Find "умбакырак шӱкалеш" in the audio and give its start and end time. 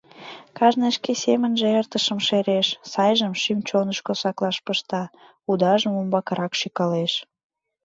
6.01-7.13